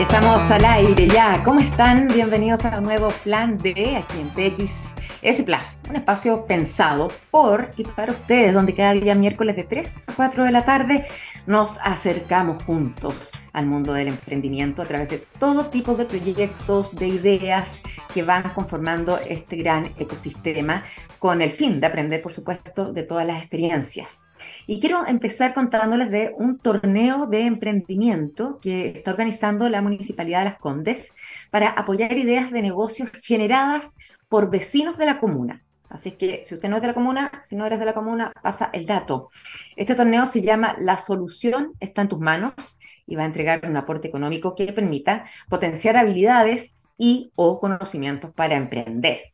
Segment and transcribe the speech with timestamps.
[0.00, 1.42] Estamos al aire ya.
[1.44, 2.08] ¿Cómo están?
[2.08, 7.70] Bienvenidos a un nuevo Plan D aquí en TX S Plus, un espacio pensado por
[7.76, 11.04] y para ustedes, donde cada día miércoles de 3 a 4 de la tarde
[11.46, 17.08] nos acercamos juntos al mundo del emprendimiento a través de todo tipo de proyectos, de
[17.08, 17.82] ideas
[18.12, 20.82] que van conformando este gran ecosistema
[21.18, 24.28] con el fin de aprender, por supuesto, de todas las experiencias.
[24.66, 30.44] Y quiero empezar contándoles de un torneo de emprendimiento que está organizando la Municipalidad de
[30.46, 31.14] Las Condes
[31.50, 33.96] para apoyar ideas de negocios generadas
[34.28, 35.62] por vecinos de la comuna.
[35.90, 38.32] Así que si usted no es de la comuna, si no eres de la comuna,
[38.42, 39.28] pasa el dato.
[39.76, 42.78] Este torneo se llama La solución está en tus manos
[43.10, 48.54] y va a entregar un aporte económico que permita potenciar habilidades y o conocimientos para
[48.54, 49.24] emprender.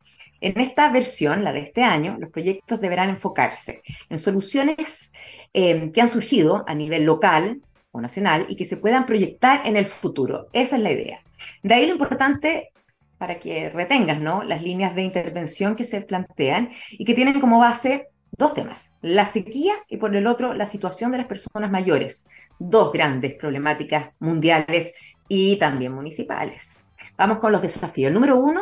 [0.40, 5.12] En esta versión, la de este año, los proyectos deberán enfocarse en soluciones
[5.52, 7.60] eh, que han surgido a nivel local
[7.92, 10.48] o nacional y que se puedan proyectar en el futuro.
[10.52, 11.22] Esa es la idea.
[11.62, 12.72] De ahí lo importante
[13.18, 14.42] para que retengas ¿no?
[14.42, 19.26] las líneas de intervención que se plantean y que tienen como base dos temas, la
[19.26, 24.94] sequía y por el otro la situación de las personas mayores, dos grandes problemáticas mundiales
[25.28, 26.86] y también municipales.
[27.16, 28.08] Vamos con los desafíos.
[28.08, 28.60] El número uno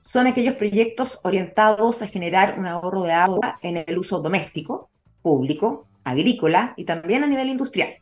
[0.00, 4.90] son aquellos proyectos orientados a generar un ahorro de agua en el uso doméstico,
[5.22, 7.94] público, agrícola y también a nivel industrial.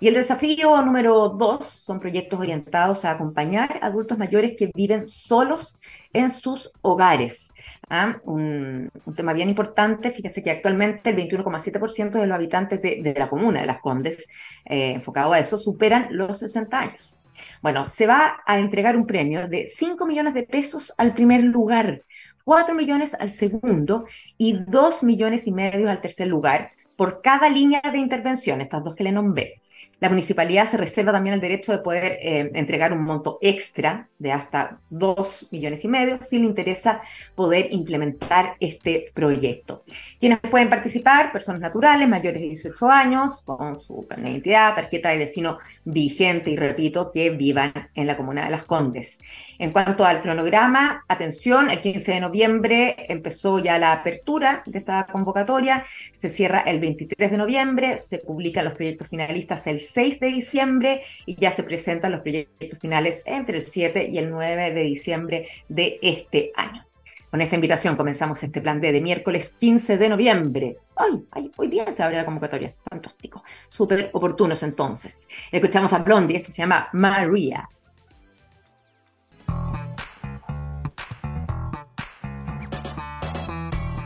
[0.00, 5.78] Y el desafío número dos son proyectos orientados a acompañar adultos mayores que viven solos
[6.12, 7.52] en sus hogares.
[7.88, 8.18] ¿ah?
[8.24, 13.60] Un, tema bien importante, fíjense que actualmente el 21,7% de los habitantes de, la comuna
[13.60, 14.26] de Las Condes,
[14.64, 17.18] eh, enfocado a eso, superan los 60 años.
[17.62, 22.04] Bueno, se va a entregar un premio de 5 millones de pesos al primer lugar,
[22.44, 24.06] 4 millones al segundo
[24.38, 28.94] y 2 millones y medio al tercer lugar por cada línea de intervención, estas dos
[28.94, 29.62] que le nombré.
[30.00, 34.32] La municipalidad se reserva también el derecho de poder eh, entregar un monto extra de
[34.32, 37.02] hasta 2 millones y medio si le interesa
[37.34, 39.84] poder implementar este proyecto.
[40.18, 45.10] Quienes pueden participar, personas naturales mayores de 18 años, con su carnet de identidad, tarjeta
[45.10, 49.20] de vecino vigente y repito, que vivan en la comuna de Las Condes.
[49.58, 55.06] En cuanto al cronograma, atención, el 15 de noviembre empezó ya la apertura de esta
[55.06, 55.84] convocatoria,
[56.16, 61.00] se cierra el 23 de noviembre, se publican los proyectos finalistas el 6 de diciembre
[61.26, 65.48] y ya se presentan los proyectos finales entre el 7 y el 9 de diciembre
[65.68, 66.84] de este año.
[67.30, 70.78] Con esta invitación comenzamos este plan D de miércoles 15 de noviembre.
[70.96, 71.52] ¡Ay!
[71.56, 72.74] hoy día se abre la convocatoria.
[72.90, 73.44] Fantástico.
[73.68, 75.28] Súper oportunos entonces.
[75.52, 77.68] Escuchamos a Blondie, esto se llama María.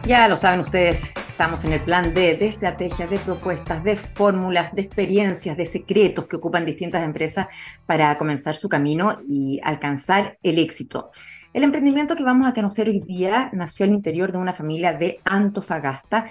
[0.07, 4.81] Ya lo saben ustedes, Estamos en el plan de estrategias, de propuestas, de fórmulas, de
[4.81, 7.49] experiencias, de secretos que ocupan distintas empresas
[7.85, 11.11] para comenzar su camino y alcanzar el éxito.
[11.53, 15.21] El emprendimiento que vamos a conocer hoy día nació al interior de una familia de
[15.23, 16.29] Antofagasta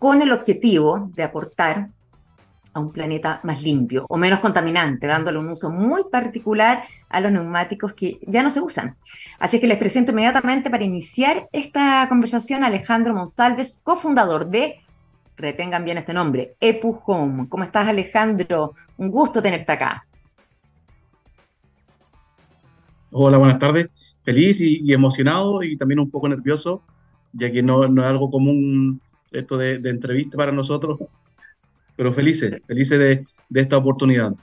[0.00, 1.90] con el objetivo de aportar
[2.76, 7.32] a un planeta más limpio o menos contaminante, dándole un uso muy particular a los
[7.32, 8.96] neumáticos que ya no se usan.
[9.38, 14.80] Así que les presento inmediatamente para iniciar esta conversación a Alejandro Monsalves, cofundador de,
[15.38, 17.48] retengan bien este nombre, Epu Home.
[17.48, 18.74] ¿Cómo estás Alejandro?
[18.98, 20.06] Un gusto tenerte acá.
[23.10, 23.88] Hola, buenas tardes.
[24.22, 26.82] Feliz y, emocionado y también un poco nervioso,
[27.32, 29.00] ya que no, es algo común
[29.32, 30.98] esto de entrevista para nosotros
[31.96, 32.98] pero felices, felices
[33.48, 34.34] de, esta oportunidad.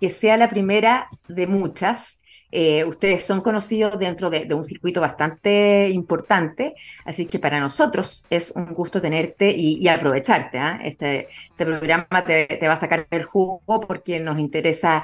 [0.00, 2.22] Que sea la primera de muchas.
[2.54, 6.74] Eh, ustedes son conocidos dentro de, un circuito bastante importante,
[7.06, 10.58] así que para nosotros es un gusto tenerte y, aprovecharte.
[10.58, 10.78] ¿ah?
[10.82, 15.02] Este, este, programa te, va a sacar el jugo porque nos interesa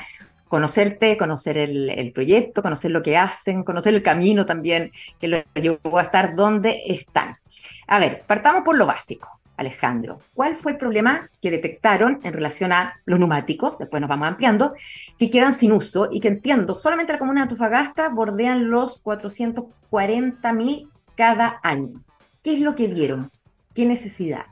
[0.49, 4.91] conocerte, conocer el, el, proyecto, conocer lo que hacen, conocer el camino también
[5.21, 7.37] que lo llevó a estar donde están.
[7.87, 9.38] A ver, partamos por lo básico.
[9.58, 13.78] Alejandro, ¿cuál fue el problema que detectaron en relación a los neumáticos?
[13.78, 14.72] Después nos vamos ampliando,
[15.19, 20.52] que quedan sin uso y que entiendo, solamente la comuna de Antofagasta bordean los 440
[20.52, 22.02] mil cada año.
[22.43, 23.31] ¿Qué es lo que vieron?
[23.75, 24.46] ¿Qué necesidad?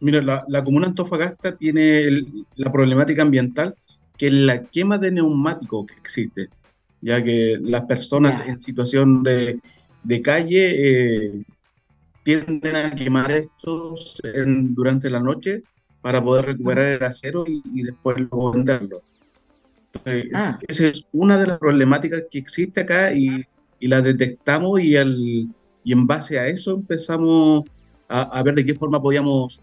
[0.00, 2.24] Mira, la, comuna de Antofagasta tiene
[2.54, 3.74] la problemática ambiental
[4.16, 6.48] que es la quema de neumáticos que existe,
[7.00, 9.60] ya que las personas en situación de,
[10.22, 11.44] calle eh,
[12.22, 14.20] tienden a quemar estos
[14.70, 15.62] durante la noche
[16.00, 19.02] para poder recuperar el acero y, después luego venderlo.
[20.34, 20.58] Ah.
[20.66, 23.44] Esa es una de las problemáticas que existe acá y,
[23.78, 25.16] y la detectamos y, al,
[25.84, 27.64] y en base a eso empezamos
[28.08, 29.60] a, ver de qué forma podíamos,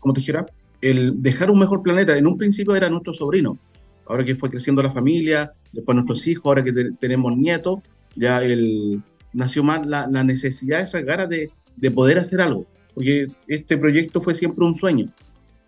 [0.00, 0.46] como te dijera,
[0.80, 2.16] el dejar un mejor planeta.
[2.16, 3.58] En un principio era nuestro sobrino,
[4.06, 7.80] ahora que fue creciendo la familia, después nuestros hijos, ahora que tenemos nietos,
[8.14, 9.02] ya el,
[9.32, 14.34] nació más la, necesidad, esa ganas de, de, poder hacer algo, porque este proyecto fue
[14.34, 15.12] siempre un sueño,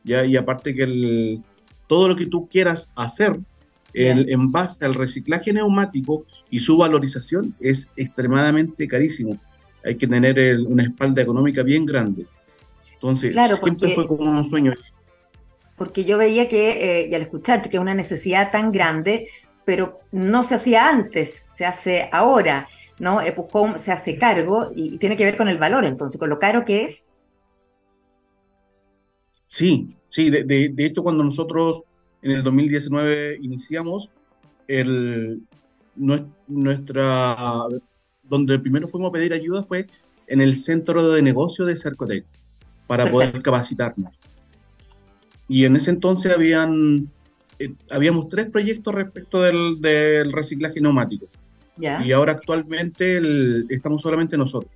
[0.04, 1.42] ya, y aparte que el,
[1.86, 3.38] todo lo que tú quieras hacer
[3.94, 9.38] en base al reciclaje neumático y su valorización es extremadamente carísimo.
[9.84, 12.26] Hay que tener una espalda económica bien grande.
[12.92, 14.74] Entonces, siempre fue como un sueño.
[15.76, 19.28] Porque yo veía que, eh, y al escucharte, que es una necesidad tan grande,
[19.64, 22.68] pero no se hacía antes, se hace ahora,
[22.98, 23.20] ¿no?
[23.20, 26.64] Epucom se hace cargo y, tiene que ver con el valor, entonces, con lo caro
[26.64, 27.18] que es.
[29.46, 31.82] Sí, sí, de, de hecho cuando nosotros
[32.22, 34.10] en el 2019 iniciamos
[34.66, 35.40] el,
[35.98, 37.36] nuestra,
[38.22, 39.86] donde primero fuimos a pedir ayuda fue
[40.26, 42.24] en el centro de negocio de Cercotec
[42.86, 44.12] para poder capacitarnos.
[45.48, 47.10] Y en ese entonces habían,
[47.58, 51.26] eh, habíamos tres proyectos respecto del, del reciclaje neumático.
[51.78, 53.20] Y ahora actualmente
[53.68, 54.72] estamos solamente nosotros.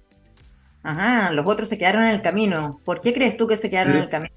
[0.82, 2.80] Ajá, los otros se quedaron en el camino.
[2.84, 4.34] ¿Por qué crees tú que se quedaron en el camino?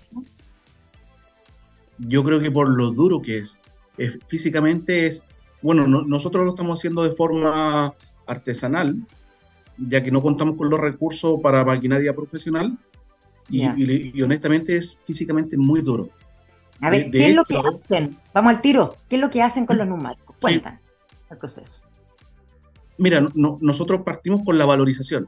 [1.98, 3.62] Yo creo que por lo duro que es.
[4.28, 5.26] físicamente es,
[5.62, 7.94] bueno, nosotros lo estamos haciendo de forma
[8.28, 8.96] artesanal,
[9.78, 12.78] ya que no contamos con los recursos para maquinaria profesional,
[13.50, 16.10] y, honestamente es físicamente muy duro.
[16.82, 18.18] A ver, ¿qué es lo que hacen?
[18.34, 18.96] Vamos al tiro.
[19.08, 20.36] ¿Qué es lo que hacen con los neumáticos?
[20.42, 20.78] Cuentan
[21.30, 21.85] el proceso.
[22.98, 25.28] Mira, nosotros partimos con la valorización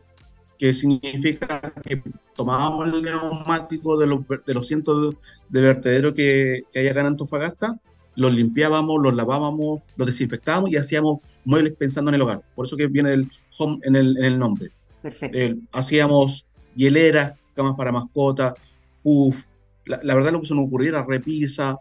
[0.57, 2.01] que significa que
[2.35, 5.15] tomábamos el neumático de los, de los cientos
[5.49, 7.79] de vertederos que, que hay acá en Antofagasta,
[8.15, 12.41] los limpiábamos, los lavábamos, los desinfectábamos y hacíamos muebles pensando en el hogar.
[12.55, 14.71] Por eso que viene el home en el, en el nombre.
[15.01, 15.61] Perfecto.
[15.71, 18.55] hacíamos hieleras, camas para mascotas,
[19.03, 19.45] puff.
[19.85, 21.77] La, la, verdad lo que se nos ocurriera era repisa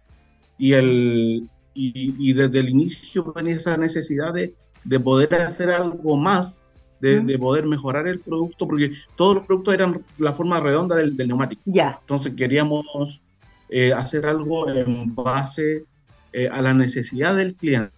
[0.59, 4.55] y, el, y, y desde el inicio venía esa necesidad de,
[4.87, 6.63] de poder hacer algo más
[7.01, 11.63] de, poder mejorar el producto, porque todos los productos eran la forma redonda del, neumático.
[11.67, 11.99] Ya.
[12.01, 13.23] Entonces queríamos
[13.69, 15.85] eh, hacer algo en base
[16.33, 17.93] eh, a la necesidad del cliente,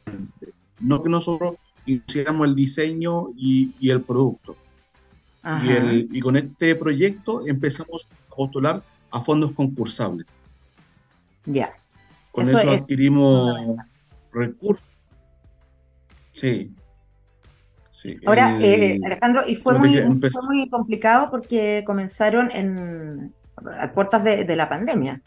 [0.81, 1.55] no que nosotros
[1.87, 4.57] hiciéramos el diseño y, el producto.
[5.65, 10.27] Y, y, con este proyecto empezamos a postular a fondos concursables.
[11.47, 11.73] Ya.
[12.33, 13.57] Con eso, adquirimos
[14.33, 14.88] recursos.
[16.41, 16.73] Sí.
[18.27, 20.01] Ahora, eh, Alejandro, y fue muy,
[20.47, 23.35] muy complicado porque comenzaron en
[23.79, 25.21] a puertas de, la pandemia.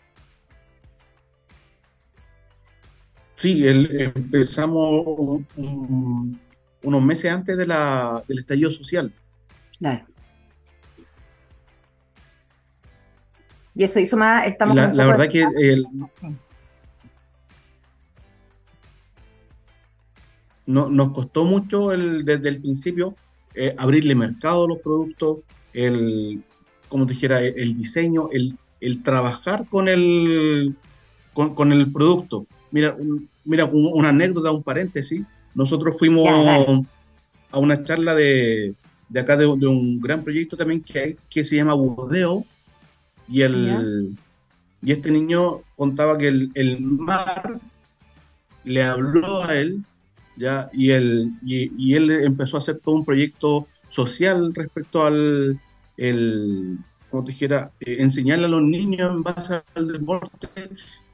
[3.35, 5.43] Sí, empezamos
[6.83, 9.11] unos meses antes de la, del estallido social.
[9.79, 10.05] Claro.
[13.73, 14.75] Y eso hizo más, estamos...
[14.75, 15.85] La, la verdad que el,
[20.71, 23.15] no, nos costó mucho el, desde el principio
[23.53, 25.39] eh, abrirle mercado a los productos,
[25.73, 26.43] el,
[26.87, 30.75] como te dijera, el, diseño, el, el, trabajar con el,
[31.33, 32.47] con, el producto.
[32.71, 32.95] Mira,
[33.43, 35.25] mira, una anécdota, un paréntesis.
[35.53, 36.27] Nosotros fuimos
[37.51, 38.75] a una charla de,
[39.09, 42.45] de acá de, un gran proyecto también que hay, que se llama Budeo,
[43.27, 44.15] y el
[44.83, 47.59] y este niño contaba que el, el mar
[48.63, 49.83] le habló a él
[50.41, 50.69] ¿ya?
[50.73, 55.59] Y, él, y, él empezó a hacer todo un proyecto social respecto al,
[55.97, 56.79] el,
[57.09, 60.47] como te dijera, eh, enseñarle a los niños en base al deporte,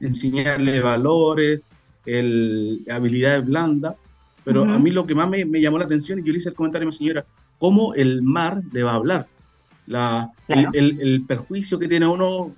[0.00, 1.60] enseñarle valores,
[2.06, 3.96] el, habilidades blandas,
[4.44, 6.54] pero a mí lo que más me, llamó la atención, y yo le hice el
[6.54, 7.26] comentario a mi señora,
[7.58, 9.26] cómo el mar le va a hablar.
[9.86, 12.54] La, el, perjuicio que tiene uno,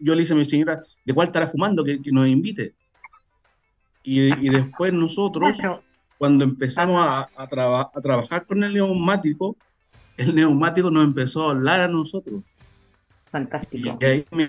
[0.00, 1.84] yo le hice a mi señora, ¿de cuál estará fumando?
[1.84, 2.74] Que, nos invite.
[4.02, 5.56] Y, y después nosotros,
[6.18, 9.56] cuando empezamos a, a, trabajar con el neumático,
[10.16, 12.42] el neumático nos empezó a hablar a nosotros.
[13.26, 13.96] Fantástico.
[14.00, 14.48] Y ahí me,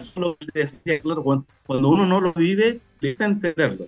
[0.00, 3.86] solo decía, claro, cuando, uno no lo vive, le gusta entenderlo.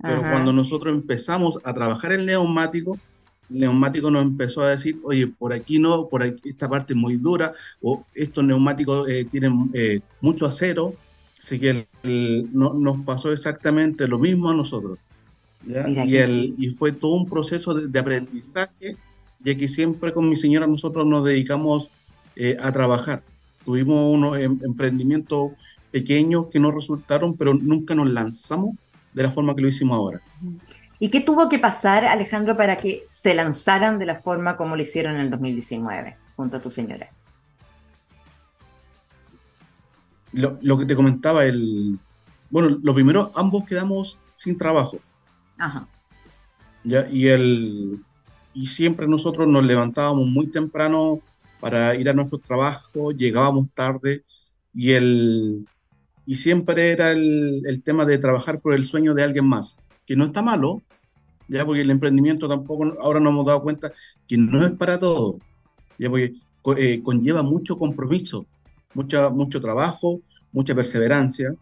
[0.00, 2.98] Pero cuando nosotros empezamos a trabajar el neumático,
[3.50, 6.98] el neumático nos empezó a decir, oye, por aquí no, por aquí esta parte es
[6.98, 10.94] muy dura, o estos neumáticos eh, tienen eh, mucho acero,
[11.42, 11.86] así que
[12.52, 14.98] no, nos pasó exactamente lo mismo a nosotros.
[15.66, 18.96] Y, el, y fue todo un proceso de, aprendizaje,
[19.40, 21.90] ya que siempre con mi señora nosotros nos dedicamos
[22.36, 23.22] eh, a trabajar.
[23.64, 25.52] Tuvimos unos em, emprendimientos
[25.90, 28.76] pequeños que no resultaron, pero nunca nos lanzamos
[29.12, 30.20] de la forma que lo hicimos ahora.
[30.98, 34.82] ¿Y qué tuvo que pasar, Alejandro, para que se lanzaran de la forma como lo
[34.82, 37.10] hicieron en el 2019, junto a tu señora?
[40.32, 41.98] Lo, lo que te comentaba, el,
[42.50, 44.98] bueno, lo primero, ambos quedamos sin trabajo.
[45.58, 45.88] Ajá.
[46.84, 47.08] ¿ya?
[47.10, 48.04] Y, el,
[48.52, 51.20] y siempre nosotros nos levantábamos muy temprano
[51.60, 54.24] para ir a nuestro trabajo, llegábamos tarde
[54.74, 55.66] y, el,
[56.26, 60.16] y siempre era el, el tema de trabajar por el sueño de alguien más, que
[60.16, 60.82] no está malo,
[61.48, 63.92] ya porque el emprendimiento tampoco, ahora nos hemos dado cuenta
[64.26, 65.38] que no es para todo,
[65.98, 66.34] ya porque
[66.76, 68.46] eh, conlleva mucho compromiso,
[68.94, 70.20] mucha, mucho trabajo,
[70.52, 71.54] mucha perseverancia,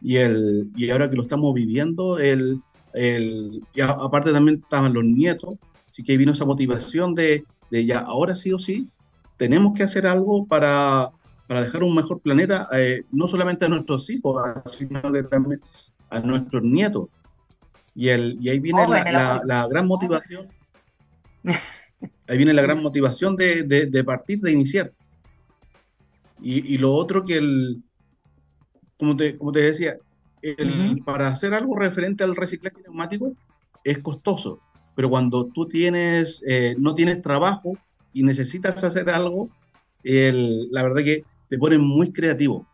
[0.00, 2.60] y, el, y ahora que lo estamos viviendo, el,
[2.98, 5.54] el, y aparte también estaban los nietos,
[5.88, 8.88] así que vino esa motivación de, de ya, ahora sí o sí,
[9.36, 11.10] tenemos que hacer algo para,
[11.46, 14.36] para dejar un mejor planeta, eh, no solamente a nuestros hijos,
[14.66, 15.00] sino
[15.30, 15.60] también
[16.10, 17.08] a nuestros nietos.
[17.94, 20.46] Y, el, y ahí viene la, la, gran motivación.
[22.28, 24.92] Ahí viene la gran motivación de, de, partir, de iniciar.
[26.40, 27.82] Y, y, lo otro que el,
[28.98, 29.96] como te, como te decía,
[31.04, 33.34] para hacer algo referente al reciclaje neumático
[33.84, 34.60] es costoso,
[34.94, 37.78] pero cuando tú tienes, eh, no tienes trabajo
[38.12, 39.50] y necesitas hacer algo,
[40.02, 42.66] el, la verdad que te pones muy creativo.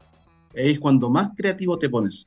[0.52, 2.26] Es cuando más creativo te pones.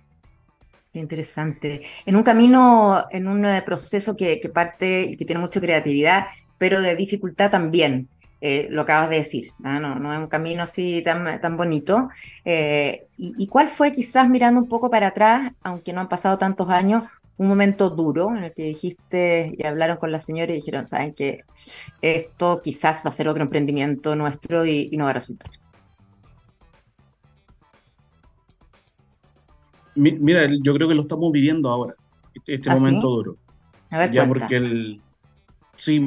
[0.93, 1.81] interesante.
[2.05, 6.25] En un camino, en un eh, proceso que, que parte y que tiene mucha creatividad,
[6.57, 8.09] pero de dificultad también.
[8.39, 9.79] Eh, lo acabas de decir, ¿no?
[9.79, 12.09] No, es un camino así tan, tan bonito.
[12.45, 16.69] Eh, y, cuál fue quizás mirando un poco para atrás, aunque no han pasado tantos
[16.69, 17.03] años,
[17.37, 21.13] un momento duro en el que dijiste y hablaron con la señora y dijeron, saben
[21.13, 21.41] que
[22.01, 25.51] esto quizás va a ser otro emprendimiento nuestro y, no va a resultar?
[29.95, 31.93] Mira, yo creo que lo estamos viviendo ahora,
[32.35, 33.35] este, este ¿Ah, momento duro.
[33.89, 35.01] A ver, ya porque el,
[35.75, 35.99] sí,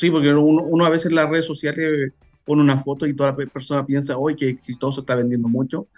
[0.00, 2.14] Sí, porque uno, a veces en las redes sociales
[2.46, 5.88] pone una foto y toda la persona piensa, hoy que exitoso está vendiendo mucho,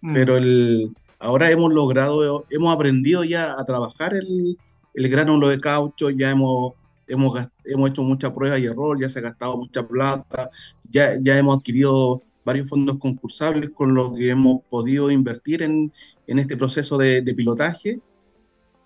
[0.00, 0.14] mm.
[0.14, 4.58] pero el, ahora hemos logrado, hemos aprendido ya a trabajar el,
[4.94, 6.72] el gránulo de caucho, ya hemos,
[7.06, 10.50] hemos, hemos hecho mucha prueba y error, ya se ha gastado mucha plata,
[10.90, 15.92] ya, ya hemos adquirido varios fondos concursables con los que hemos podido invertir en,
[16.26, 18.00] en este proceso de, de pilotaje,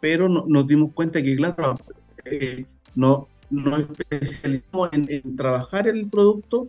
[0.01, 1.79] pero nos dimos cuenta que, claro,
[2.27, 6.67] eh, no, nos especializamos en, trabajar el producto,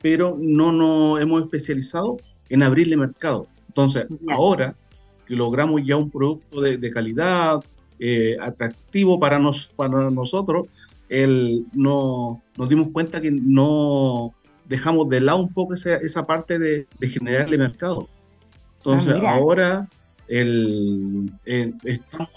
[0.00, 2.16] pero no nos hemos especializado
[2.48, 3.46] en abrirle mercado.
[3.68, 4.74] Entonces, ahora
[5.26, 7.62] que logramos ya un producto de, calidad,
[7.98, 10.66] eh, atractivo para, nos, para nosotros,
[11.08, 14.34] el, no, nos dimos cuenta que no
[14.68, 18.08] dejamos de lado un poco esa, esa parte de, de generarle mercado.
[18.78, 19.88] Entonces, ah, ahora
[20.26, 21.30] el,
[21.84, 22.30] estamos,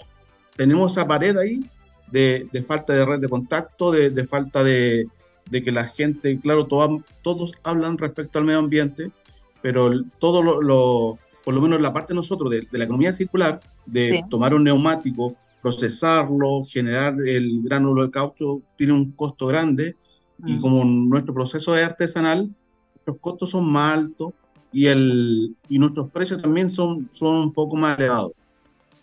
[0.56, 1.68] tenemos esa pared ahí
[2.10, 5.08] de, falta de red de contacto, de, falta de,
[5.50, 9.10] que la gente, claro, todos hablan respecto al medio ambiente,
[9.62, 14.24] pero todo lo, por lo menos la parte de nosotros, de, la economía circular, de
[14.30, 19.96] tomar un neumático, procesarlo, generar el gránulo de caucho, tiene un costo grande,
[20.44, 20.60] y mm.
[20.60, 22.54] como nuestro proceso es artesanal,
[23.06, 24.32] los costos son más altos
[24.72, 28.32] y, el, y nuestros precios también son, son un poco más elevados.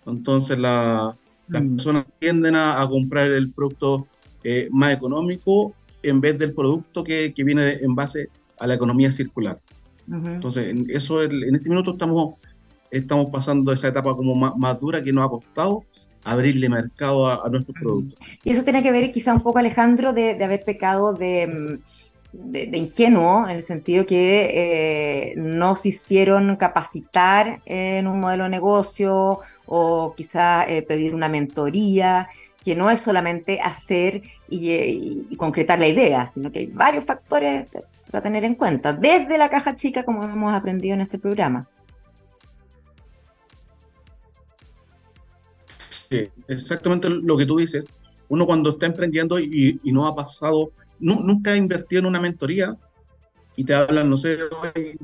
[0.05, 1.75] Entonces, la, las mm.
[1.75, 4.07] personas tienden a, comprar el producto
[4.43, 8.27] eh, más económico en vez del producto que, que, viene en base
[8.59, 9.59] a la economía circular.
[10.07, 12.35] Entonces, en, eso en este minuto estamos,
[12.91, 15.83] estamos pasando esa etapa como más, dura que nos ha costado
[16.25, 18.19] abrirle mercado a, nuestros productos.
[18.43, 22.02] Y eso tiene que ver quizá un poco, Alejandro, de, de haber pecado de, mm,
[22.33, 28.49] de, ingenuo, en el sentido que eh, no se hicieron capacitar en un modelo de
[28.49, 32.27] negocio o quizá eh, pedir una mentoría,
[32.63, 37.67] que no es solamente hacer y, concretar la idea, sino que hay varios factores
[38.09, 41.67] para tener en cuenta, desde la caja chica, como hemos aprendido en este programa.
[46.09, 47.85] Sí, exactamente lo que tú dices.
[48.29, 50.71] Uno cuando está emprendiendo y, no ha pasado,
[51.03, 52.77] nunca ha invertido en una mentoría
[53.55, 54.37] y te hablan, no sé,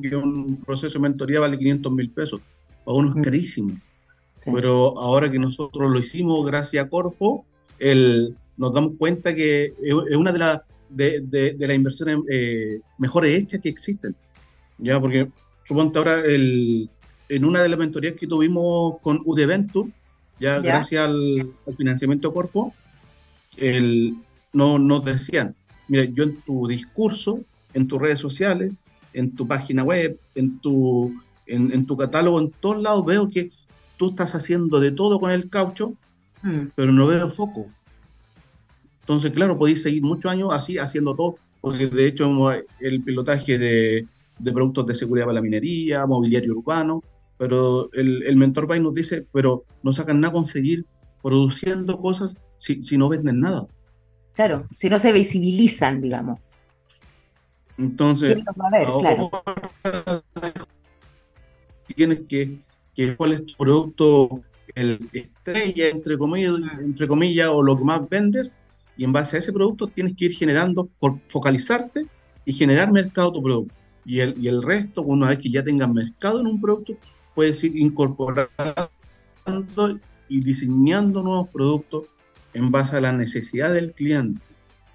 [0.02, 2.42] que un proceso de mentoría vale 500 mil pesos.
[2.84, 3.22] Para uno es mm.
[3.22, 3.80] carísimo.
[4.46, 7.46] Pero ahora que nosotros lo hicimos gracias a Corfo,
[7.78, 13.38] el, nos damos cuenta que es una de, las de, de, las inversiones eh, mejores
[13.38, 14.16] hechas que existen.
[14.78, 15.00] ¿ya?
[15.00, 15.30] Porque
[15.68, 16.90] suponte ahora el,
[17.28, 19.92] en una de las mentorías que tuvimos con UDEventure,
[20.40, 22.74] ya, gracias al, financiamiento Corfo,
[23.58, 24.16] el,
[24.54, 25.56] no, nos decían,
[25.90, 27.42] mira, yo en tu discurso,
[27.74, 28.72] en tus redes sociales,
[29.14, 31.14] en tu página web, en tu,
[31.46, 33.52] en, en tu catálogo, en todos lados veo que
[34.00, 35.94] tú estás haciendo de todo con el caucho,
[36.42, 36.68] mm.
[36.74, 37.68] pero no veo foco.
[39.02, 44.08] Entonces, claro, podéis seguir muchos años así, haciendo todo, porque de hecho el pilotaje de,
[44.54, 47.04] productos de seguridad para la minería, mobiliario urbano,
[47.38, 50.86] pero el, mentor va y nos dice, pero no sacan nada con seguir
[51.22, 53.68] produciendo cosas si, si no venden nada.
[54.40, 56.40] Claro, si no se visibilizan, digamos.
[57.78, 58.38] Entonces,
[61.94, 62.58] tienes que,
[62.96, 64.42] que, cuál es tu producto,
[64.76, 68.54] el estrella, entre comillas, entre comillas, o lo que más vendes,
[68.96, 70.88] y en base a ese producto tienes que ir generando,
[71.28, 72.08] focalizarte
[72.46, 73.76] y generar mercado tu producto.
[74.06, 76.94] Y el, y el resto, una vez que ya tengas mercado en un producto,
[77.36, 78.50] puedes ir incorporando
[80.30, 82.06] y diseñando nuevos productos
[82.54, 84.42] en base a la necesidad del cliente.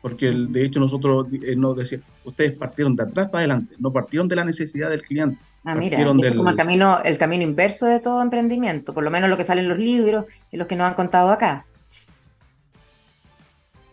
[0.03, 4.29] Porque de hecho nosotros eh, nos decíamos, ustedes partieron de atrás para adelante, no partieron
[4.29, 5.39] de la necesidad del cliente.
[5.65, 9.11] Ah, mira, eso es como el camino, el camino inverso de todo emprendimiento, por lo
[9.11, 11.65] menos lo que sale en los libros y los que nos han contado acá.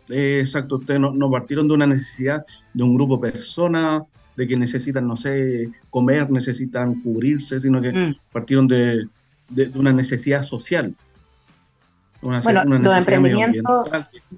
[0.10, 4.04] exacto, ustedes no, partieron de una necesidad de un grupo de personas,
[4.36, 8.16] de que necesitan, no sé, comer, necesitan cubrirse, sino que mm.
[8.34, 9.08] partieron de,
[9.76, 10.94] una necesidad social.
[12.22, 13.90] Bueno, los emprendimientos,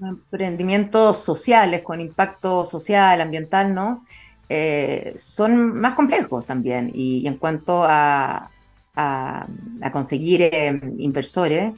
[0.01, 4.05] emprendimientos sociales con impacto social, ambiental, ¿no?
[4.49, 6.91] Eh, son más complejos también.
[6.93, 8.49] Y, en cuanto a,
[8.95, 9.47] a,
[9.91, 11.73] conseguir eh, inversores,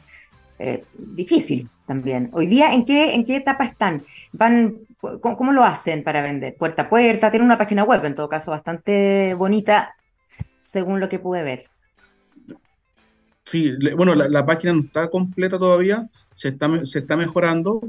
[0.60, 2.30] eh, difícil también.
[2.34, 4.04] Hoy día, ¿en qué, ¿en qué etapa están?
[4.32, 6.56] ¿Van, cómo, lo hacen para vender?
[6.56, 7.32] ¿Puerta a puerta?
[7.32, 9.96] Tienen una página web, en todo caso, bastante bonita,
[10.54, 11.70] según lo que pude ver.
[13.46, 17.80] Sí, bueno, la, página no está completa todavía, se está, se está mejorando,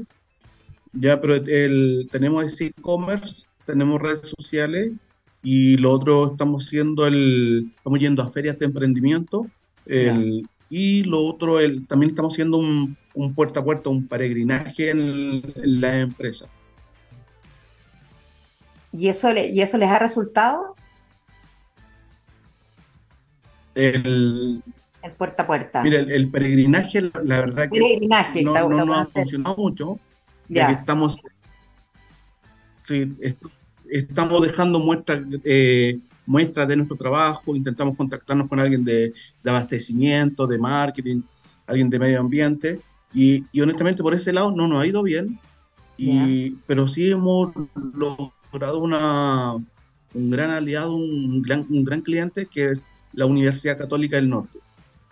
[0.93, 4.93] ya, pero el, tenemos ese e-commerce tenemos redes sociales
[5.43, 9.47] y lo otro estamos haciendo el, estamos yendo a ferias de emprendimiento
[10.69, 12.97] y lo otro el, también estamos haciendo un,
[13.35, 16.47] puerta a puerta, un peregrinaje en, la empresa.
[18.91, 20.75] ¿Y eso, ¿Y eso les ha resultado?
[23.75, 24.63] El,
[25.07, 25.81] el puerta a puerta.
[25.81, 29.99] Mira, el, peregrinaje, la verdad que no, no, ha funcionado mucho.
[30.49, 30.71] Ya.
[30.71, 31.19] estamos
[32.87, 33.13] sí,
[33.89, 39.13] estamos dejando muestras, eh, muestras de nuestro trabajo, intentamos contactarnos con alguien de,
[39.45, 41.21] abastecimiento, de marketing,
[41.65, 42.79] alguien de medio ambiente,
[43.13, 45.39] y, honestamente por ese lado no nos ha ido bien,
[45.97, 47.51] y, pero sí hemos
[47.93, 54.17] logrado una, un gran aliado, un gran, un gran cliente que es la Universidad Católica
[54.17, 54.59] del Norte.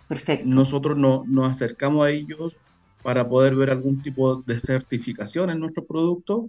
[0.08, 0.46] Perfecto.
[0.46, 2.54] Nosotros nos acercamos a ellos
[3.02, 6.46] para poder ver algún tipo de certificación en nuestros productos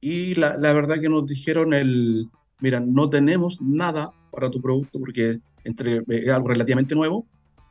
[0.00, 2.28] y la, la, verdad que nos dijeron el,
[2.60, 7.26] mira, no tenemos nada para tu producto porque entre, es algo relativamente nuevo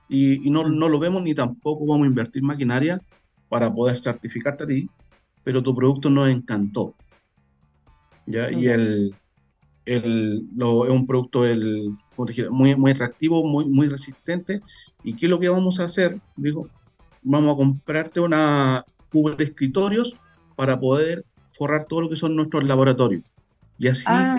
[0.07, 3.01] y, y no, no, lo vemos ni tampoco vamos a invertir maquinaria
[3.49, 4.89] para poder certificarte a ti,
[5.43, 6.95] pero tu producto nos encantó.
[8.25, 8.51] ¿ya?
[8.51, 9.15] Y el,
[9.85, 11.97] el, lo, es un producto el,
[12.49, 14.61] muy, muy atractivo, muy, muy resistente.
[15.03, 16.19] ¿Y qué es lo que vamos a hacer?
[16.35, 16.67] Dijo,
[17.21, 20.15] vamos a comprarte una cubre escritorios
[20.55, 23.23] para poder forrar todo lo que son nuestros laboratorios.
[23.77, 24.37] Y así, ah.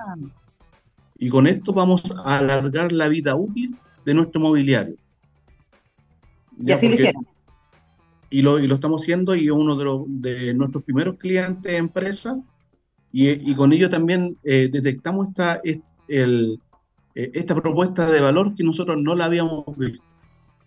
[1.19, 4.97] y con esto vamos a alargar la vida útil de nuestro mobiliario.
[6.65, 7.27] Y así lo hicieron.
[8.31, 12.41] Y lo, y lo estamos haciendo y uno de, los, de nuestros primeros clientes empresa
[13.13, 15.61] y, y con ello también eh, detectamos esta,
[16.09, 16.59] el,
[17.15, 20.03] eh, esta propuesta de valor que nosotros no la habíamos visto.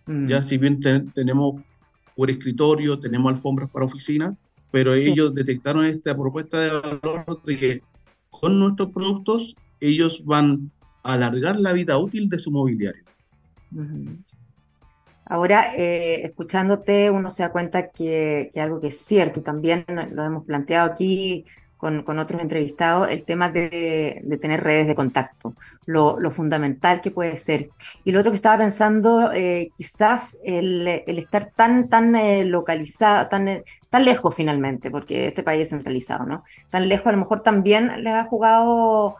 [0.06, 0.28] Mm.
[0.28, 0.80] Ya si bien
[1.12, 1.62] tenemos
[2.14, 4.36] por escritorio, tenemos alfombras para oficina,
[4.70, 7.82] pero ellos detectaron esta propuesta de valor de que
[8.30, 10.70] con nuestros productos ellos van
[11.02, 13.04] a alargar la vida útil de su mobiliario.
[15.26, 20.24] Ahora, eh, escuchándote, uno se da cuenta que, que, algo que es cierto, también lo
[20.24, 21.44] hemos planteado aquí
[21.76, 27.70] con, otros entrevistados el tema de, tener redes de contacto, lo, fundamental que puede ser.
[28.04, 33.48] Y lo otro que estaba pensando, eh, quizás el, estar tan, tan eh, localizado, tan,
[33.48, 36.44] eh, tan lejos finalmente, porque este país es centralizado, ¿no?
[36.70, 39.16] Tan lejos a lo mejor también le ha jugado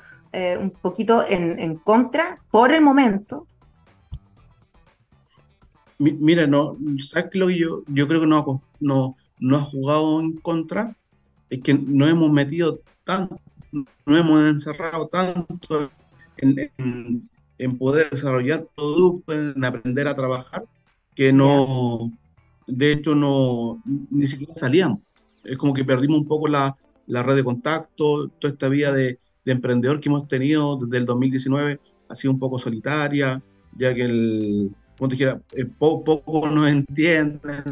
[0.60, 3.46] un poquito en, contra por el momento.
[5.98, 8.44] Mira, no, ¿sabes lo que yo, yo creo que no,
[8.78, 10.94] no, no ha jugado en contra?
[11.50, 13.38] Es que no hemos metido tanto,
[13.72, 15.90] no hemos encerrado tanto
[16.38, 20.64] en, poder desarrollar productos, en aprender a trabajar,
[21.14, 22.12] que no,
[22.66, 25.00] de hecho, no, ni siquiera salíamos.
[25.44, 30.00] Es como que perdimos un poco la, red de contacto, toda esta vida de, emprendedor
[30.00, 31.78] que hemos tenido desde el 2019
[32.08, 33.40] ha sido un poco solitaria,
[33.78, 37.62] ya que el, como te dijera, eh, poco nos entienden,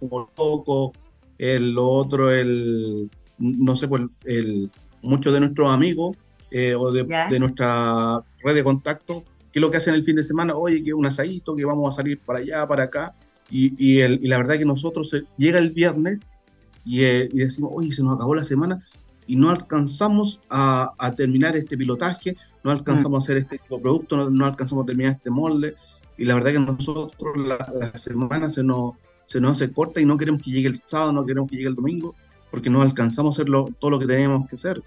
[0.00, 0.92] como poco,
[1.38, 4.70] el, lo otro, el, no sé, pues, el,
[5.02, 6.16] muchos de nuestros amigos
[6.50, 9.24] eh, o de, nuestra red de contacto
[9.56, 10.54] ¿qué es lo que hacen el fin de semana?
[10.54, 13.14] Oye, que un asadito, que vamos a salir para allá, para acá.
[13.50, 16.20] Y, y, el, y la verdad que nosotros eh, llega el viernes
[16.84, 18.82] y, eh, y, decimos, oye, se nos acabó la semana
[19.26, 23.14] y no alcanzamos a, a terminar este pilotaje, no alcanzamos mm.
[23.14, 25.74] a hacer este tipo de producto, no, no, alcanzamos a terminar este molde.
[26.18, 28.92] Y la verdad que nosotros la, la, semana se nos,
[29.26, 31.68] se nos hace corta y no queremos que llegue el sábado, no queremos que llegue
[31.68, 32.14] el domingo,
[32.50, 34.82] porque no alcanzamos a hacer lo, todo lo que teníamos que hacer.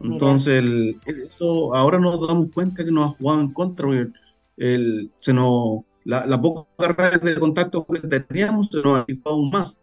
[0.00, 4.08] Entonces, el, eso ahora nos damos cuenta que nos ha jugado en contra, porque
[4.56, 9.50] el, se nos, la, la poca red de contacto que teníamos se nos ha aún
[9.50, 9.80] más.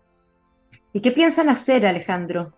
[0.93, 2.53] ¿Y qué piensan hacer, Alejandro?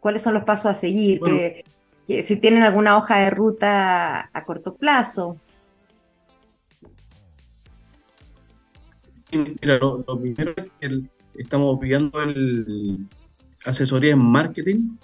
[0.00, 1.18] ¿Cuáles son los pasos a seguir?
[1.20, 1.64] Bueno, que,
[2.06, 5.38] que, si tienen alguna hoja de ruta a corto plazo.
[9.36, 13.06] Mira, lo, lo primero es que el, estamos pidiendo el
[13.64, 14.96] asesoría en marketing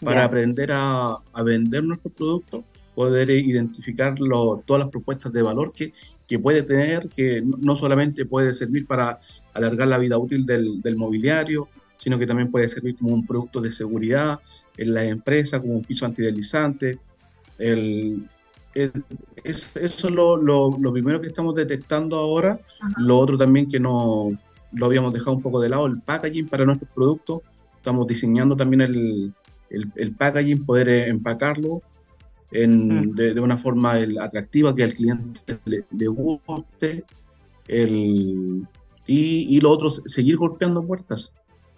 [0.00, 0.24] para yeah.
[0.24, 5.92] aprender a, a, vender nuestros productos, poder identificar lo, todas las propuestas de valor que,
[6.26, 9.18] que, puede tener, que no solamente puede servir para
[9.54, 13.60] alargar la vida útil del, del, mobiliario, sino que también puede servir como un producto
[13.60, 14.40] de seguridad
[14.76, 16.98] en la empresa, como un piso antideslizante.
[17.58, 18.28] El, el,
[18.74, 18.92] es,
[19.44, 22.60] eso es lo, lo, lo, primero que estamos detectando ahora.
[22.80, 22.94] Ajá.
[22.98, 24.30] Lo otro también que no
[24.72, 27.40] lo habíamos dejado un poco de lado, el packaging para nuestros productos.
[27.76, 29.34] Estamos diseñando también el,
[29.70, 31.82] el, el packaging, poder empacarlo
[32.52, 37.04] en, de, de, una forma el, atractiva que al cliente le, le guste.
[37.66, 38.66] El,
[39.06, 41.32] y, y, lo otro, seguir golpeando puertas,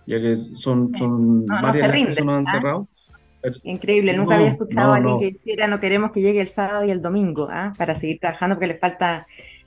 [0.07, 2.52] ya que son, son no, varias no personas han ¿ah?
[2.52, 2.88] cerrado.
[3.62, 6.90] Increíble, nunca había escuchado a alguien que dijera no queremos que llegue el sábado y
[6.90, 7.72] el domingo ¿eh?
[7.76, 9.26] para seguir trabajando porque le falta,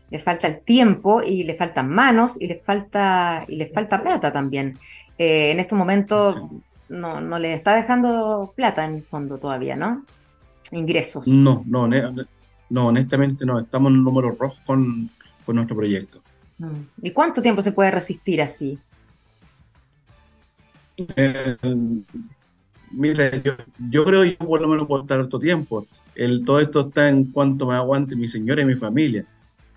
[0.10, 4.32] le falta el tiempo y le faltan manos y le falta, y le falta plata
[4.34, 4.80] también.
[5.18, 6.42] Eh, en estos momentos
[6.90, 10.04] no, no le está dejando plata en el fondo todavía, ¿no?
[10.72, 11.28] Ingresos.
[11.28, 11.88] No, no,
[12.70, 15.10] no honestamente no, estamos en números rojos con,
[15.46, 16.22] con nuestro proyecto.
[16.58, 16.82] Mm.
[17.04, 18.80] ¿Y cuánto tiempo se puede resistir así?
[20.98, 21.58] Eh,
[22.92, 23.54] mira, yo,
[23.90, 25.88] yo, creo que yo por lo menos puedo estar harto tiempo.
[26.16, 29.26] El, todo esto está en cuanto me aguante mi señora y mi familia.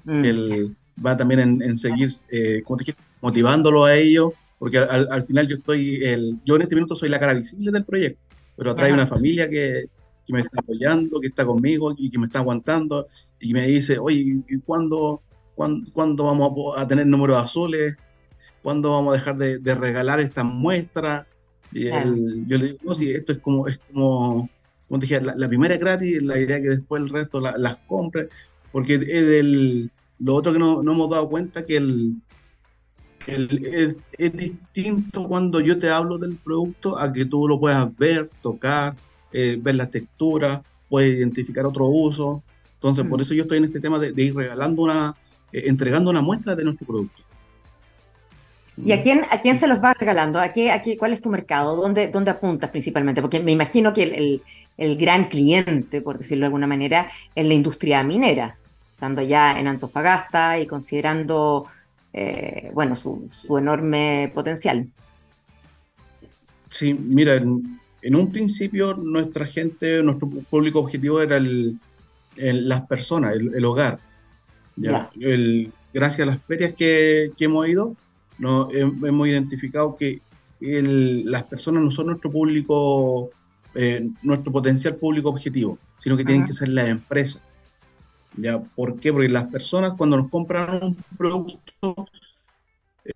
[0.04, 0.24] Mm.
[0.24, 5.08] El, va también en, en seguir, eh, como te dije, motivándolo a ellos porque al,
[5.10, 8.20] al, final yo estoy, el, yo en este minuto soy la cara visible del proyecto,
[8.56, 9.86] pero atrás hay una familia que,
[10.26, 13.06] que, me está apoyando, que está conmigo y que me está aguantando
[13.40, 15.22] y me dice, oye, ¿y cuándo,
[15.54, 17.96] cuándo, cuándo vamos a, a, tener números azules?
[18.62, 21.26] ¿Cuándo vamos a dejar de, de regalar estas muestras?
[21.72, 24.48] Y el, yo le digo, no, si esto es como, es como,
[24.88, 27.40] como te dije, la, la primera es gratis, la idea es que después el resto
[27.40, 28.28] la, las compre,
[28.72, 32.16] porque es del, lo otro que no, no hemos dado cuenta que el,
[33.26, 37.96] el, es, es, distinto cuando yo te hablo del producto a que tú lo puedas
[37.96, 38.96] ver, tocar,
[39.32, 42.42] eh, ver la textura, puedes identificar otro uso.
[42.74, 43.08] Entonces, mm.
[43.08, 45.14] por eso yo estoy en este tema de, de ir regalando una,
[45.52, 47.22] eh, entregando una muestra de nuestro producto.
[48.84, 50.40] ¿Y a quién, a quién se los va regalando?
[50.40, 51.76] ¿A qué, a qué, ¿Cuál es tu mercado?
[51.76, 53.20] ¿Dónde, dónde apuntas principalmente?
[53.20, 54.42] Porque me imagino que el, el,
[54.76, 58.56] el, gran cliente, por decirlo de alguna manera, es la industria minera,
[58.94, 61.66] estando ya en Antofagasta y considerando
[62.12, 64.88] eh, bueno, su, su, enorme potencial.
[66.70, 71.78] Sí, mira, en, en, un principio nuestra gente, nuestro público objetivo era el,
[72.36, 73.98] el, las personas, el, el hogar.
[74.76, 75.10] ¿ya?
[75.14, 75.70] Yeah.
[75.92, 77.96] gracias a las ferias que, que hemos ido,
[78.40, 80.20] no, hemos identificado que
[80.60, 83.30] las personas no son nuestro público,
[83.74, 87.44] eh, nuestro potencial público objetivo, sino que tienen que ser las empresas.
[88.36, 88.60] ¿Ya?
[88.60, 89.12] ¿Por qué?
[89.12, 92.06] Porque las personas cuando nos compran un producto,
[93.04, 93.12] eh,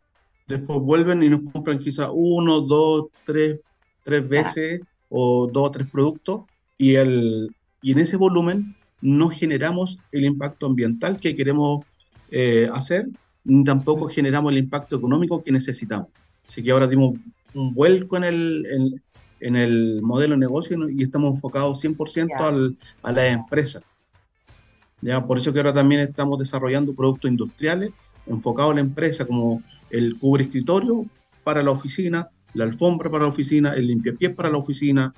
[0.46, 3.60] después vuelven y nos compran quizá uno, dos, tres,
[4.02, 6.42] tres veces o dos o tres productos
[6.76, 11.84] y, el, y en ese volumen no generamos el impacto ambiental que queremos
[12.30, 13.06] eh, hacer,
[13.64, 16.08] tampoco generamos el impacto económico que necesitamos.
[16.48, 17.14] Así que ahora dimos
[17.54, 19.02] un vuelco en el, en,
[19.40, 22.48] en el modelo de negocio y estamos enfocados 100% yeah.
[22.48, 23.82] al, a las empresas.
[25.00, 25.24] ¿ya?
[25.24, 27.92] Por eso que ahora también estamos desarrollando productos industriales
[28.26, 31.06] enfocados a la empresa, como el cubre escritorio
[31.42, 35.12] para la oficina, la alfombra para la oficina, el limpiapiés para la oficina,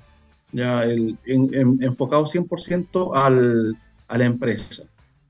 [0.51, 4.83] ya el, en, en, enfocado 100% al, a la empresa.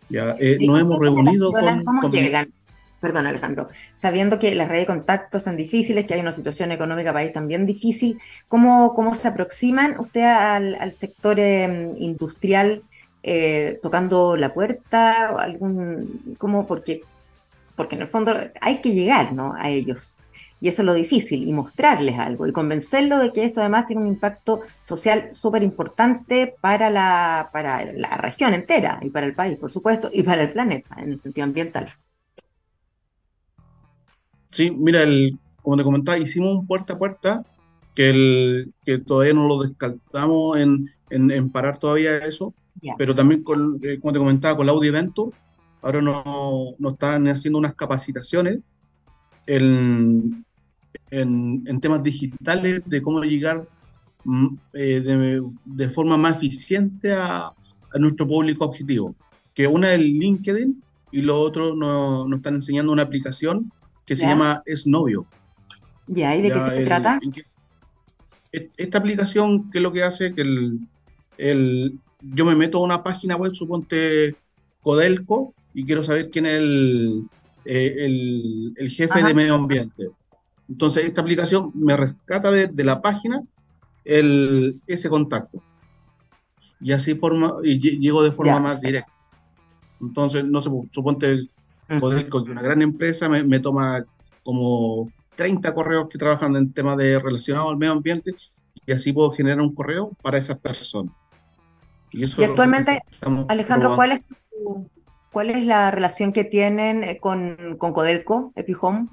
[0.09, 1.83] Ya, eh, nos hemos reunido con...
[1.83, 2.11] ¿Cómo con...
[2.11, 2.51] llegan?
[2.99, 3.69] Perdón, Alejandro.
[3.93, 7.65] Sabiendo que las redes de contacto están difíciles, que hay una situación económica país también
[7.65, 12.83] difícil, ¿cómo, cómo se aproximan usted al, sector eh, industrial
[13.23, 16.65] eh, tocando la puerta, algún, ¿cómo?
[16.65, 17.01] Porque
[17.77, 19.53] porque en el fondo hay que llegar ¿no?
[19.55, 20.19] a ellos.
[20.59, 24.01] Y eso es lo difícil, y mostrarles algo, y convencerlos de que esto además tiene
[24.01, 29.55] un impacto social súper importante para la, para la región entera, y para el país,
[29.57, 31.87] por supuesto, y para el planeta, en el sentido ambiental.
[34.49, 37.45] Sí, mira, el, como te comentaba, hicimos un puerta a puerta,
[37.93, 42.53] que, el, que todavía no lo descartamos en, en, parar todavía eso,
[42.97, 45.33] pero también, con, eh, como te comentaba, con la Audi Evento,
[45.81, 46.23] ahora nos
[46.77, 48.59] no están haciendo unas capacitaciones
[49.47, 50.45] en,
[51.11, 53.67] en, temas digitales de cómo llegar
[54.23, 57.51] mm, eh, de, forma más eficiente a,
[57.99, 59.15] nuestro público objetivo.
[59.55, 63.71] Que una es el LinkedIn y lo otro nos, están enseñando una aplicación
[64.07, 65.27] que se llama Es Novio.
[66.07, 67.19] Ya, ¿y de qué se trata?
[68.77, 70.33] esta aplicación, ¿qué es lo que hace?
[70.33, 70.79] Que el,
[71.37, 74.35] el, yo me meto a una página web, suponte
[74.81, 77.27] Codelco, y quiero saber quién es el,
[77.65, 80.09] eh, el, jefe de medio ambiente.
[80.69, 83.43] Entonces, esta aplicación me rescata de, la página
[84.05, 85.61] el, ese contacto.
[86.79, 89.11] Y así forma, y llego de forma más directa.
[89.99, 91.49] Entonces, no sé, suponte
[91.99, 94.03] Codelco, que una gran empresa me, me, toma
[94.43, 98.35] como 30 correos que trabajan en temas de relacionados al medio ambiente
[98.85, 101.13] y así puedo generar un correo para esas personas.
[102.11, 103.01] Y, actualmente,
[103.49, 104.21] Alejandro, ¿cuál es,
[105.31, 109.09] ¿cuál es la relación que tienen eh, con, con Codelco, Epihome?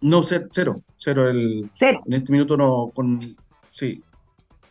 [0.00, 0.46] No, cero,
[0.94, 1.28] cero.
[1.28, 2.02] El, cero.
[2.06, 4.02] En este minuto no, con, sí,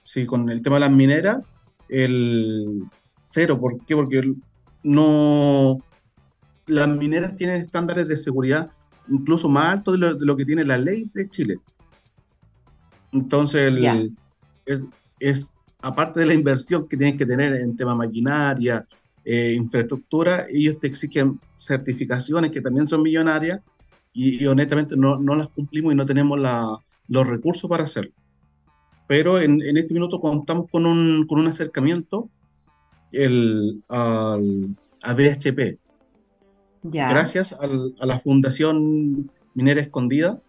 [0.04, 1.42] sí, con el tema de las mineras,
[1.90, 2.84] el
[3.22, 3.60] cero.
[3.60, 3.94] ¿Por qué?
[3.94, 4.22] Porque
[4.84, 5.82] no,
[6.68, 8.70] las mineras tienen estándares de seguridad
[9.10, 11.58] incluso más altos de lo, que tiene la ley de Chile.
[13.12, 13.74] Entonces,
[15.20, 18.86] es, aparte de la inversión que tienes que tener en tema maquinaria,
[19.24, 23.62] eh, infraestructura, ellos te exigen certificaciones que también son millonarias
[24.14, 28.12] y, honestamente no, no, las cumplimos y no tenemos la, los recursos para hacerlo.
[29.08, 32.30] Pero en, en, este minuto contamos con un, con un acercamiento
[33.12, 35.78] el, al, a BHP.
[36.84, 37.10] Ya.
[37.10, 40.40] Gracias al, a la Fundación Minera Escondida,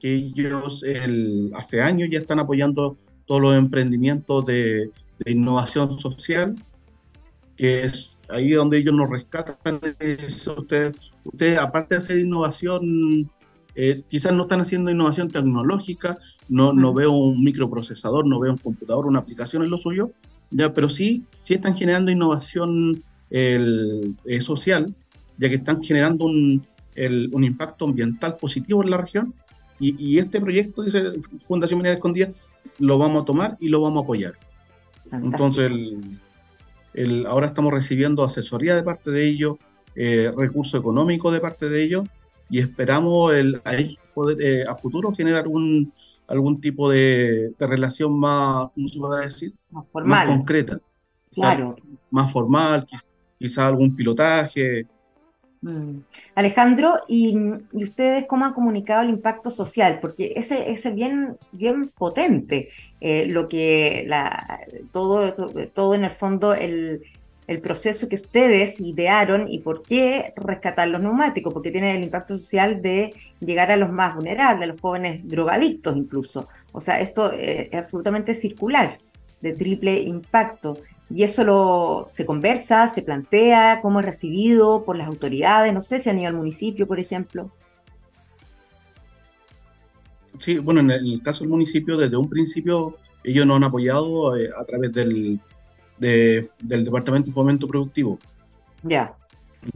[0.00, 6.56] que ellos el, hace años ya están apoyando todos los emprendimientos de, de innovación social,
[7.56, 9.56] que es ahí donde ellos nos rescatan.
[9.64, 10.48] ustedes,
[11.24, 13.30] ustedes, aparte de hacer innovación,
[13.74, 16.18] eh, quizás no están haciendo innovación tecnológica,
[16.48, 20.10] no, no veo un microprocesador, no veo un computador, una aplicación en lo suyo,
[20.52, 24.94] ya, pero sí, sí están generando innovación el, eh, social,
[25.38, 29.34] ya que están generando un, el, un, impacto ambiental positivo en la región.
[29.80, 31.02] Y, y este proyecto, dice
[31.46, 32.30] Fundación Minera Escondida,
[32.78, 34.34] lo vamos a tomar y lo vamos a apoyar.
[35.10, 35.70] Entonces,
[36.94, 39.56] el, ahora estamos recibiendo asesoría de parte de ellos,
[39.94, 42.08] eh, recursos económicos de parte de ellos
[42.48, 45.92] y esperamos el, ahí poder eh, a futuro generar un,
[46.26, 49.54] algún tipo de, relación más, ¿cómo se puede decir?
[49.70, 50.26] Más, formal.
[50.28, 50.78] más concreta.
[51.32, 51.76] Claro.
[52.10, 52.86] Más formal,
[53.38, 54.86] quizá algún pilotaje,
[55.62, 56.00] Mm.
[56.34, 57.36] Alejandro, ¿y,
[57.72, 60.00] ustedes cómo han comunicado el impacto social?
[60.00, 62.68] Porque ese es bien, bien potente,
[63.00, 65.32] eh, lo que la, todo,
[65.72, 67.02] todo en el fondo el,
[67.52, 72.36] el, proceso que ustedes idearon y por qué rescatar los neumáticos, porque tiene el impacto
[72.36, 76.48] social de llegar a los más vulnerables, a los jóvenes drogadictos incluso.
[76.72, 78.98] O sea, esto es absolutamente circular,
[79.40, 80.78] de triple impacto.
[81.10, 86.00] Y eso lo, se conversa, se plantea, cómo es recibido por las autoridades, no sé
[86.00, 87.50] si a nivel municipio, por ejemplo.
[90.38, 94.48] Sí, bueno, en el caso del municipio, desde un principio ellos nos han apoyado eh,
[94.58, 95.40] a través del,
[96.02, 98.18] del Departamento de Fomento Productivo.
[98.82, 99.16] Ya.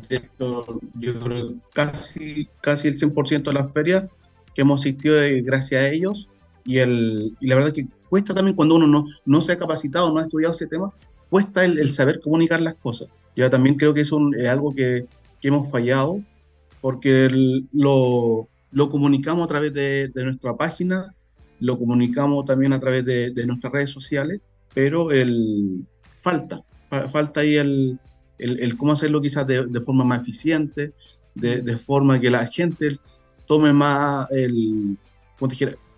[0.09, 4.05] yo creo que casi, casi el 100% de las ferias
[4.55, 6.29] que hemos asistido es gracias a ellos
[6.65, 9.59] y, el, y la verdad es que cuesta también cuando uno no, no se ha
[9.59, 10.93] capacitado, no ha estudiado ese tema,
[11.29, 13.09] cuesta el, saber comunicar las cosas.
[13.35, 14.12] Yo también creo que es,
[14.49, 15.07] algo que,
[15.43, 16.21] hemos fallado,
[16.81, 17.29] porque
[17.73, 18.49] lo,
[18.91, 21.15] comunicamos a través de, nuestra página,
[21.61, 24.41] lo comunicamos también a través de, nuestras redes sociales,
[24.75, 25.85] pero el,
[26.27, 26.61] falta,
[27.09, 28.01] falta ahí el,
[28.39, 30.93] el, cómo hacerlo quizás de, forma más eficiente,
[31.37, 32.99] de, forma que la gente
[33.47, 34.99] tome más, el,
[35.39, 35.53] como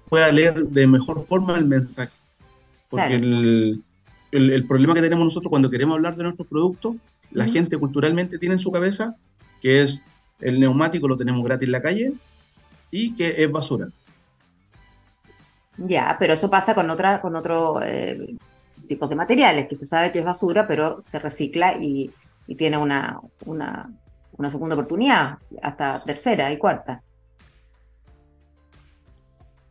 [0.07, 2.13] pueda leer de mejor forma el mensaje.
[2.91, 3.83] Porque el,
[4.33, 6.97] el, problema que tenemos nosotros cuando queremos hablar de nuestros productos,
[7.31, 9.17] la gente culturalmente tiene en su cabeza
[9.63, 10.03] que es
[10.41, 12.13] el neumático lo tenemos gratis en la calle
[12.91, 13.89] y que es basura.
[15.79, 18.37] Ya, pero eso pasa con otra, con otro eh,
[18.89, 22.11] tipos de materiales, que se sabe que es basura, pero se recicla y,
[22.57, 23.93] tiene una, una,
[24.39, 27.03] una segunda oportunidad, hasta tercera y cuarta.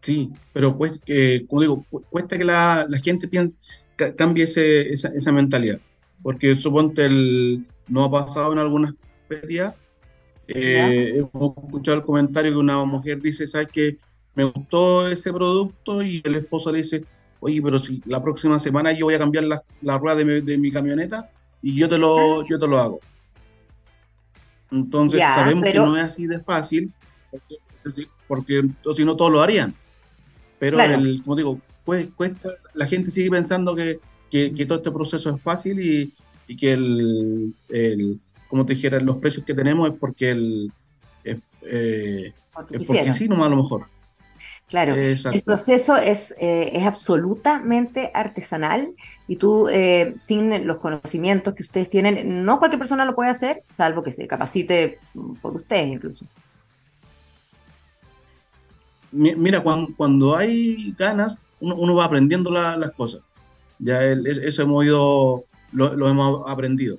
[0.07, 1.01] Sí, pero pues,
[1.49, 3.29] como digo, cuesta que la, gente
[4.15, 5.79] cambie esa, mentalidad,
[6.21, 8.95] porque suponte el, no ha pasado en algunas
[9.27, 9.73] ferias,
[10.47, 13.97] eh, hemos escuchado el comentario que una mujer dice, ¿sabes qué?
[14.33, 17.03] Me gustó ese producto y el esposo le dice,
[17.39, 21.29] oye, pero si la próxima semana yo voy a cambiar la, rueda de mi, camioneta
[21.61, 22.45] y yo te lo, ah.
[22.49, 22.99] yo te lo hago.
[24.71, 26.91] Entonces sabemos que no es así de fácil,
[28.27, 29.73] porque, si no todos lo harían.
[30.59, 30.77] Pero,
[31.23, 33.99] como digo, pues, cuesta, la gente sigue pensando que,
[34.67, 39.53] todo este proceso es fácil y, que el, el, como te dijera, los precios que
[39.53, 40.71] tenemos es porque el,
[41.69, 42.33] eh,
[42.71, 43.87] es porque sí, nomás a lo mejor.
[44.67, 48.93] Claro, el proceso es, eh, es absolutamente artesanal
[49.25, 53.63] y tú, eh, sin los conocimientos que ustedes tienen, no cualquier persona lo puede hacer,
[53.69, 54.99] salvo que se capacite
[55.41, 56.25] por ustedes incluso.
[59.13, 63.21] Mira, cuando, hay ganas, uno, va aprendiendo las cosas.
[63.79, 66.97] Ya eso hemos ido, lo, hemos aprendido.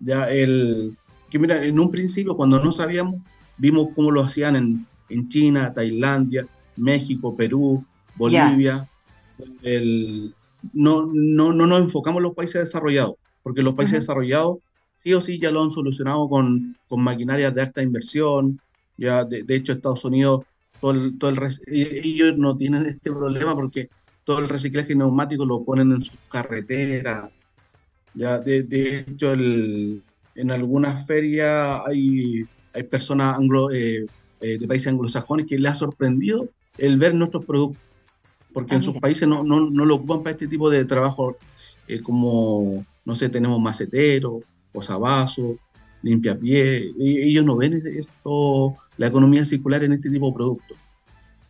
[0.00, 0.96] Ya el,
[1.30, 3.20] que mira, en un principio, cuando no sabíamos,
[3.58, 7.84] vimos cómo lo hacían en, en China, Tailandia, México, Perú,
[8.16, 8.88] Bolivia.
[10.72, 14.58] no, no, no nos enfocamos en los países desarrollados, porque los países desarrollados
[14.96, 18.60] sí o sí ya lo han solucionado con, con maquinarias de alta inversión.
[18.96, 20.44] Ya, de, hecho, Estados Unidos,
[20.80, 23.90] todo el, todo el, ellos no tienen este problema porque
[24.24, 27.30] todo el reciclaje neumático lo ponen en sus carreteras.
[28.14, 30.02] Ya, de, hecho, el,
[30.34, 34.06] en algunas ferias hay, hay personas anglo, eh,
[34.40, 37.82] eh, de países anglosajones que les ha sorprendido el ver nuestros productos,
[38.52, 41.36] porque en ah, sus países no, no, no, lo ocupan para este tipo de trabajo
[41.88, 45.56] eh, como, no sé, tenemos maceteros, posavasos,
[46.02, 50.76] limpia pie, ellos no ven esto, la economía circular en este tipo de productos.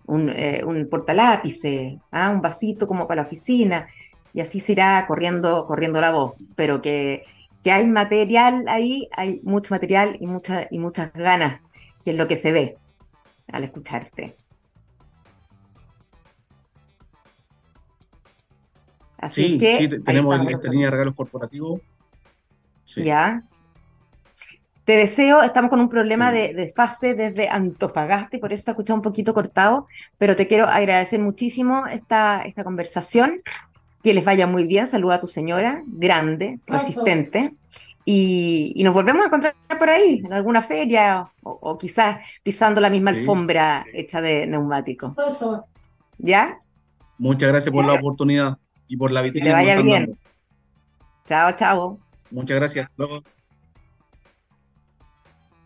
[0.06, 2.30] un, eh, un portalápice, ¿ah?
[2.30, 3.86] un vasito como para la oficina,
[4.32, 7.24] y así se irá corriendo, corriendo la voz, pero que,
[7.62, 11.60] que hay material ahí, hay mucho material y, mucha, y muchas ganas,
[12.04, 12.76] que es lo que se ve
[13.50, 14.36] al escucharte.
[19.28, 21.80] Sí, sí, tenemos esta línea de regalos corporativos.
[22.96, 23.42] Ya.
[24.84, 28.72] Te deseo, estamos con un problema de, fase desde Antofagasta y por eso se ha
[28.72, 33.40] escuchado un poquito cortado, pero te quiero agradecer muchísimo esta, esta conversación.
[34.04, 34.86] Que les vaya muy bien.
[34.86, 37.54] Saluda a tu señora, grande, resistente.
[38.04, 43.10] Y, nos volvemos a encontrar por ahí, en alguna feria o, quizás pisando la misma
[43.10, 45.16] alfombra hecha de neumático.
[46.16, 46.60] ¿Ya?
[47.18, 48.58] Muchas gracias por la oportunidad
[48.88, 49.46] y por la vitrina.
[49.46, 50.18] Que vaya bien.
[51.26, 51.98] Chao, chao.
[52.30, 52.88] Muchas gracias.
[52.96, 53.22] Luego.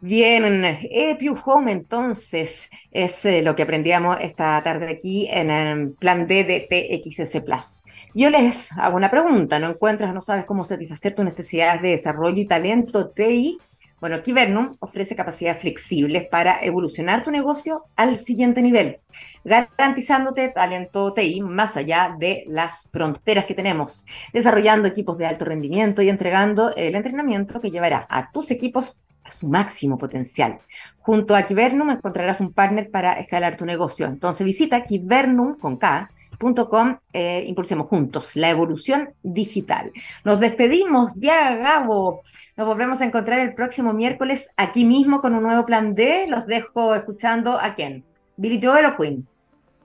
[0.03, 6.27] Bien, Epiu Home entonces es eh, lo que aprendíamos esta tarde aquí en el plan
[6.27, 7.85] D de TXS Plus.
[8.15, 12.41] Yo les hago una pregunta, ¿no encuentras, no sabes cómo satisfacer tus necesidades de desarrollo
[12.41, 13.59] y talento TI?
[14.01, 19.01] Bueno, Kibernum ofrece capacidades flexibles para evolucionar tu negocio al siguiente nivel,
[19.45, 26.01] garantizándote talento TI más allá de las fronteras que tenemos, desarrollando equipos de alto rendimiento
[26.01, 30.61] y entregando el entrenamiento que llevará a tus equipos a su máximo potencial.
[31.01, 34.07] Junto a Kibernum encontrarás un partner para escalar tu negocio.
[34.07, 36.11] Entonces visita Kibernum con K
[36.41, 39.93] Com, eh, impulsemos juntos la evolución digital.
[40.25, 42.23] Nos despedimos ya, Gabo.
[42.57, 46.27] Nos volvemos a encontrar el próximo miércoles aquí mismo con un nuevo plan D.
[46.29, 48.05] Los dejo escuchando a quién.
[48.39, 49.29] Billy Joel o Queen.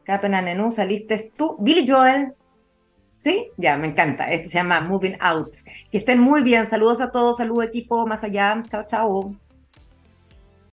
[0.05, 1.57] Capena Nenú, saliste tú.
[1.59, 2.33] Billy Joel.
[3.17, 3.49] ¿Sí?
[3.57, 4.31] Ya, me encanta.
[4.31, 5.55] Esto se llama Moving Out.
[5.91, 6.65] Que estén muy bien.
[6.65, 7.37] Saludos a todos.
[7.37, 8.07] Saludos equipo.
[8.07, 8.63] Más allá.
[8.69, 9.35] Chao, chao.